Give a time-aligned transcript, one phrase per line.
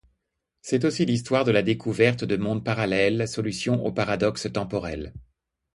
[0.63, 5.13] C'est aussi l'histoire de la découverte de mondes parallèles, solution aux paradoxes temporels.